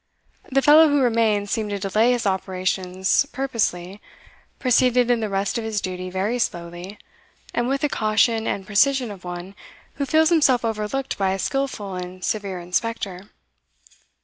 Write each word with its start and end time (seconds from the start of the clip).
The 0.51 0.63
fellow 0.63 0.89
who 0.89 0.99
remained 0.99 1.47
seemed 1.47 1.69
to 1.69 1.77
delay 1.77 2.11
his 2.11 2.25
operations 2.25 3.27
purposely, 3.31 4.01
proceeded 4.57 5.11
in 5.11 5.19
the 5.19 5.29
rest 5.29 5.59
of 5.59 5.63
his 5.63 5.79
duty 5.79 6.09
very 6.09 6.39
slowly, 6.39 6.97
and 7.53 7.67
with 7.67 7.81
the 7.81 7.87
caution 7.87 8.47
and 8.47 8.65
precision 8.65 9.11
of 9.11 9.23
one 9.23 9.53
who 9.97 10.07
feels 10.07 10.29
himself 10.29 10.65
overlooked 10.65 11.19
by 11.19 11.33
a 11.33 11.37
skilful 11.37 11.93
and 11.93 12.23
severe 12.25 12.59
inspector. 12.59 13.29